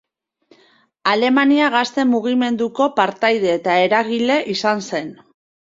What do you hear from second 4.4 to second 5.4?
izan zen.